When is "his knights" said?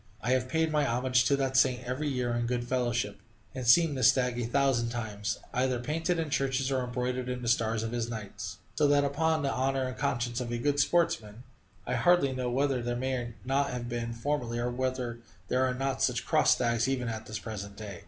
7.91-8.57